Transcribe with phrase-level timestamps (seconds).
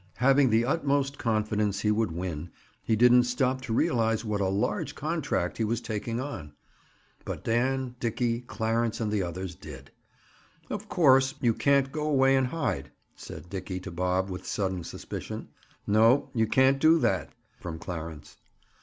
[0.17, 2.49] Having the utmost confidence he would win,
[2.81, 6.53] he didn't stop to realize what a large contract he was taking on.
[7.23, 9.91] But Dan, Dickie, Clarence and the others did.
[10.71, 15.49] "Of course, you can't go away and hide," said Dickie to Bob with sudden suspicion.
[15.85, 17.29] "No; you can't do that,"
[17.59, 18.37] from Clarence.